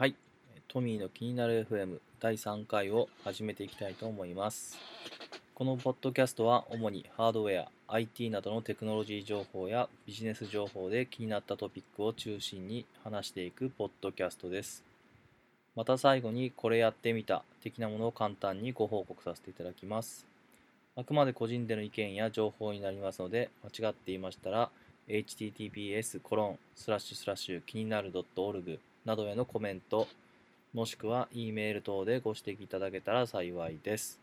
[0.00, 0.16] はい。
[0.66, 4.78] トミーの気になる FM 第3回を始めていきたいと思います。
[5.54, 14.82] このポッドキャストは主にハードウェア、IT などのテクノロジー情報やビジネス情報で気になったトピックを中心に話していくポッドキャストです。
[15.76, 20.26] また最後にこれやってみた的なものを簡単にご報告させていただきます。
[20.96, 24.70] あくまで個人での意見や情報になりますので間違っていましたら
[25.08, 30.06] https コロンスラッシュスラッシュ気になる .org などへのコメント
[30.72, 34.20] もしくは E メール等でご指摘いただけたら幸いです。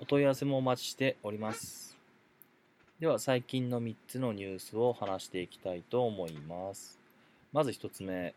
[0.00, 1.96] お問い合わせもお待ちしております。
[3.00, 7.00] では最近の3つのニュースを話していきたいと思います。
[7.52, 8.34] まず1つ目、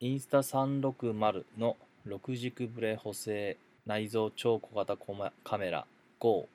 [0.00, 3.56] インスタ360の6軸ブレ補正
[3.86, 4.98] 内蔵超小型
[5.44, 5.86] カメラ
[6.18, 6.46] GO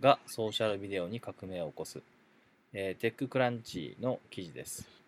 [0.00, 2.02] がソーシャルビデオに革命を起こす、
[2.74, 5.01] えーテッククランチの記事です。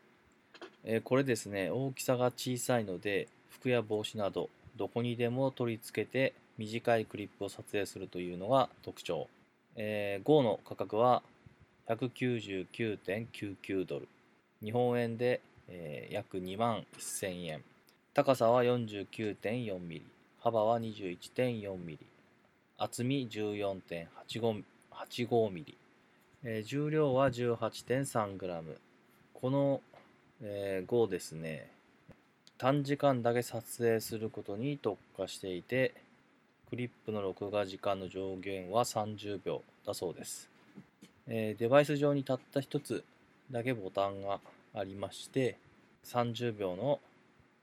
[0.86, 9.28] えーこれですね、大きさが小さいので、服や帽子など、どこにでも取り付けて短いクリップを撮影するというのが特徴。
[9.76, 11.22] えー GO の価格は
[11.88, 14.08] 199.99ドル。
[14.62, 17.64] 日本円で、えー約2万1000円。
[18.12, 20.02] 高さは49.4ミリ。
[20.40, 21.98] 幅は21.4ミリ。
[22.76, 25.78] 厚み14.85ミリ。
[26.44, 28.76] えー重量は 18.3g。
[29.32, 29.80] この、
[30.42, 31.70] えー GO ですね、
[32.58, 35.94] 短時間だけ撮影することに特化していて、
[36.68, 40.48] クリップの録画時間の上限は30秒だそうです。
[41.28, 43.04] えーデバイス上にたった一つ
[43.50, 44.40] だけボタンが
[44.74, 45.56] ありまして、
[46.04, 47.00] 30秒の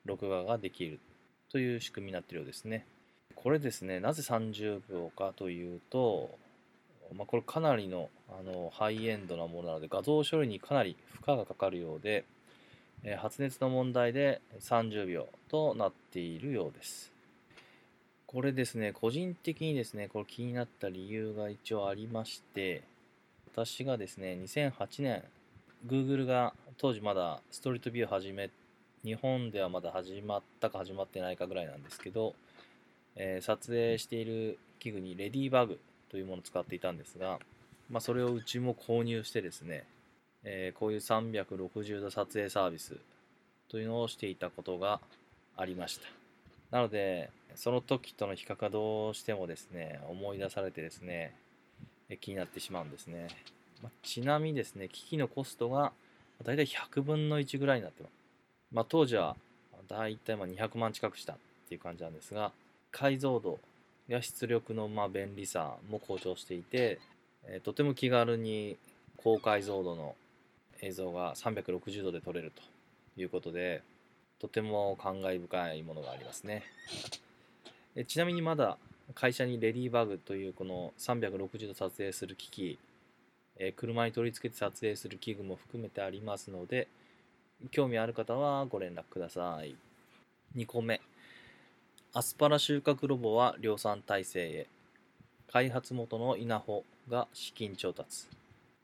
[0.06, 1.00] 録画ができる
[1.52, 2.86] という仕組みになっているようですね。
[3.36, 6.30] これですね、なぜ30秒かというと、
[7.14, 12.24] まあ、これかなりのあのハイエンドなものなので画像処理にかなり負荷がかかるようで、
[13.04, 17.12] え発熱の問題で30秒となっているようです。
[18.28, 22.84] これですね、個人的にですね、これ気になった理由が一応ありまして、
[23.54, 25.24] 私がですね、2008年、
[25.86, 28.50] Google が当時まだストリートビュー始め、
[29.04, 32.36] 日本ではまだ始まったか始まってないかぐらいなんですけど、
[33.16, 35.80] えー撮影している器具にレディーバグ
[36.10, 37.40] というものを使っていたんですが、
[37.90, 39.86] まあ、それをうちも購入してですね、
[40.44, 42.98] えーこういう360度撮影サービス
[43.70, 45.00] というのをしていたことが
[45.56, 46.08] ありました。
[46.72, 51.36] なので、その時との比較がどうしてもですね、思い出されてですね、
[52.22, 53.28] 気になってしまうんですね。
[53.84, 55.92] まあちなみにですね、機器のコストが
[56.44, 58.12] だいたい100分の1ぐらいになってます。
[58.72, 59.36] まあ、当時は
[59.90, 61.38] だいたいまあ200万近くしたっ
[61.68, 62.52] ていう感じなんですが、
[62.92, 63.60] 解像度
[64.08, 67.00] や出力のまあ便利さも向上していて、
[67.46, 68.78] えーとても気軽に
[69.18, 70.16] 高解像度の
[70.82, 73.84] 映像が360度で撮れるということで、
[74.40, 76.64] とても感慨深いものがありますね。
[77.96, 78.78] えちなみにまだ
[79.14, 82.80] 会社にレディーバグというこの360度撮影する機器、
[83.58, 86.88] え車に取り付けて撮影する器具も含めてありますので、
[87.70, 89.76] 興味ある方はご連絡ください。
[90.56, 91.02] 2個目。
[92.14, 94.68] アスパラ収穫ロボは量産体制へ。
[95.52, 98.41] 開発元の稲穂が資金調達。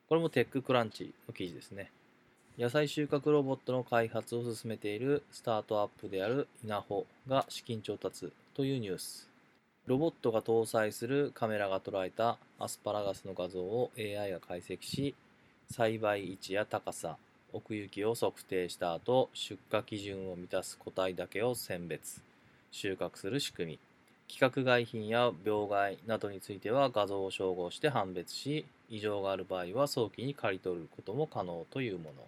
[0.07, 1.91] これもテッククランチの記事ですね。
[2.57, 9.29] 野菜収穫ロボットの開発を進めているスタートアップである稲穂が資金調達というニュース。
[9.85, 15.13] ロボットが搭載するカメラが捉えたアスパラガスの画像を AI が解析し、
[15.69, 17.18] 栽培位置や高さ、
[17.51, 22.22] 奥行きを測定した後、出荷基準を満たす個体だけを選別、
[22.72, 23.79] 収穫する仕組み。
[24.29, 32.23] 規格外品や病害などについては画像を照合して判別し、異常がある場合は早期に刈り取ることも可能というもの。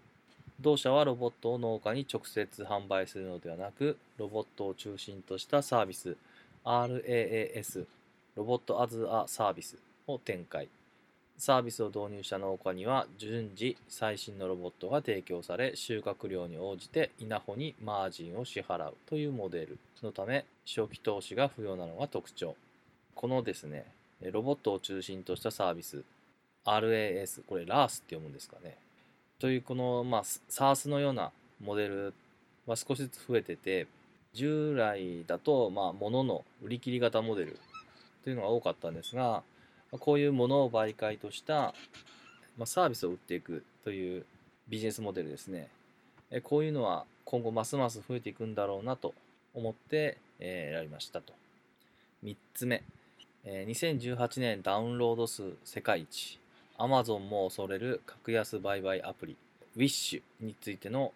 [0.62, 6.18] 同社はロボットを農家に直接販売するのではなく、ロボットを中心としたサービス、
[6.66, 7.86] RAAS、
[8.36, 9.78] ロボットアズアサービス
[10.08, 10.68] を展開。
[11.40, 22.58] サービスを導入した農家には順次最新のロボットが提供され収穫量に応じて稲穂にマージンを支払うというモデルのため初期投資が不要なのが特徴。
[23.16, 23.86] このですね
[24.22, 26.04] ロボットを中心としたサービス。
[26.66, 28.76] RAS これ RAS って読むんですかね
[29.40, 31.32] というこの、まあ、SARS のような
[31.62, 32.14] モデル
[32.66, 33.88] は少しずつ増えてて
[34.34, 37.60] 従来だと、まあ、物の売り切り型モデル
[38.26, 39.42] というのが多かったんですが
[39.92, 41.74] こういうものを媒介とした、
[42.66, 44.26] サービスを売っていくという
[44.68, 45.70] ビジネスモデルですね。
[46.44, 49.14] こういうのは今後ますます増えていくんだろうなと
[49.54, 51.34] 思って、選びましたと。
[52.24, 52.84] 3つ目、
[53.46, 56.40] 2018年ダウンロード数世界一。
[56.78, 59.38] Amazon も恐れる格安売買アプリ。
[59.76, 61.14] Wish についての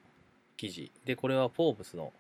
[0.58, 0.92] 記事。
[1.06, 2.12] でこれはフォーブスの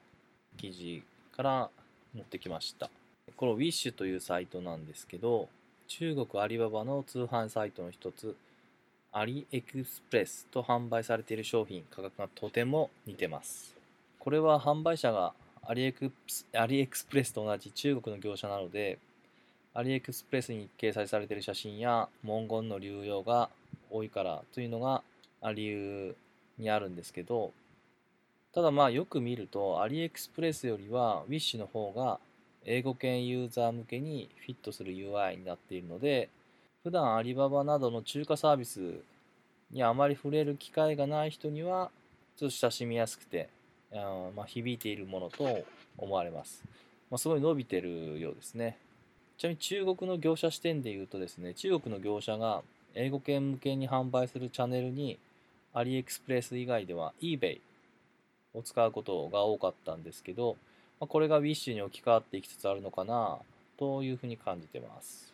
[0.57, 1.03] 記事
[1.35, 1.69] から
[2.13, 2.89] 持ってきました。
[3.35, 5.49] この Wish というサイトなんですけど
[5.87, 8.35] 中国アリババの通販サイトの一つ
[9.11, 13.75] アリエクスプレスと販売されている商品価格がとても似てます。
[14.19, 15.33] これは販売者が
[15.65, 16.11] アリエク
[16.53, 18.97] アリエクスプレスと同じ中国の業者なので
[19.73, 23.49] アリエクスプレスに掲載されている写真や文言の流用が
[23.89, 25.03] 多いからというのが
[25.53, 26.15] 理由
[26.57, 27.51] にあるんですけど
[28.53, 32.19] ただまあよく見るとアリエクスプレスよりは Wish の方が
[32.65, 36.29] 英語圏ユーザー向けにフィットする UI になっているので
[36.83, 39.01] 普段アリババなどの中華サービス
[39.71, 41.91] にあまり触れる機会がない人には
[42.37, 43.49] ちょっと親しみやすくて
[43.95, 45.65] あまあ、響いているものと
[45.97, 46.63] 思われます、
[47.11, 48.77] まあ、すごい伸びてるようですね。
[49.37, 52.61] ちなみに中国の業者視点で言うとですね中国の業者が
[52.95, 55.17] 英語圏向けに販売するチャンネルに
[55.73, 57.59] アリエクスプレス以外では eBay
[58.53, 60.55] を使うことが多かったんですけど、
[60.99, 63.37] まあ、これが Wish に置き換わっていきつつあるのかな
[63.77, 65.33] というふうに感じてます。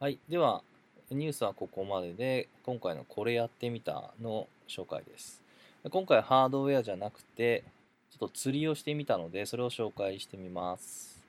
[0.00, 0.18] はい。
[0.28, 0.62] では、
[1.10, 5.42] ニュースはここまでで、今回のこれやってみたの紹介です。
[5.90, 7.64] 今回ハードウェアじゃなくて、
[8.10, 11.20] ちょっと釣りをしてみたので、それを紹介してみます。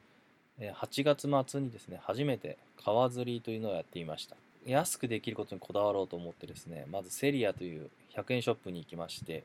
[0.59, 4.35] 8月末にですね、初めて川釣りというのをやっていました。
[4.65, 9.43] 安くできることにこだわろうと思ってですね、まずセリアという100円ショップに行きまして、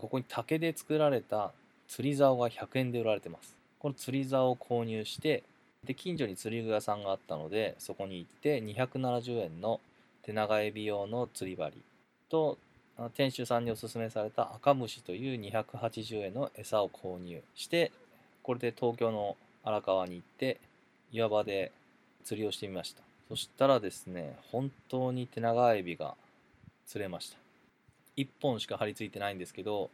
[0.00, 1.52] ここに竹で作られた
[1.92, 3.54] 釣り竿が100円で売られてます。
[3.78, 5.42] この釣り竿を購入して、
[5.84, 9.78] で、近所に釣り具屋さんがあったので、そこに行って270円の
[10.22, 11.82] 手長エビ用の釣り針
[12.30, 12.56] と、
[13.12, 17.92] 店主さんにおすすめされた赤虫という280円の餌を購入して、
[18.42, 20.58] これで東京の荒川に行って、
[21.12, 21.72] 岩場で
[22.24, 23.02] 釣りをしてみました。
[23.28, 26.14] そしたらですね、本当に手長エビが
[26.86, 27.36] 釣れました。
[28.16, 29.90] 1本しか張り付いてないんですけど、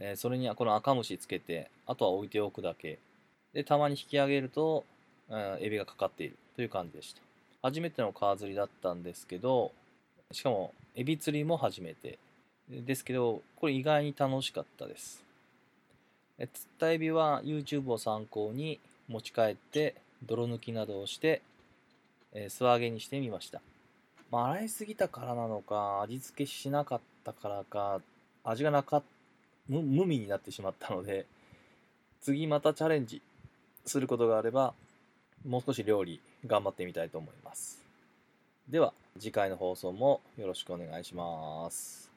[0.00, 2.98] え、それにこの赤虫つけてあとは置いておくだけ。
[3.52, 4.84] でたまに引き上げると、
[5.28, 7.22] うん、エビがかかっているという感じでした。
[7.62, 9.72] 初めての川釣りだったんですけど
[10.30, 12.18] しかもエビ釣りも初めて。
[12.70, 15.24] ですけどこれ意外に楽しかったです。
[16.38, 16.48] 釣っ
[16.78, 18.78] たエビは YouTube を参考に
[19.08, 19.94] 持ち帰って
[20.26, 21.40] 泥抜きなどをして、
[22.32, 23.60] え、素揚げにしてみました。
[24.30, 28.00] まあ、洗いすぎたからなのか味付けしなかったからか
[28.44, 29.04] 味がなか無
[29.68, 31.26] 無味になってしまったので
[32.20, 33.22] 次またチャレンジ
[33.86, 34.74] することがあれば
[35.46, 37.82] もう少し料理頑張ってみたいと思います。
[38.68, 42.07] では次回の放送もよろしくお願いします。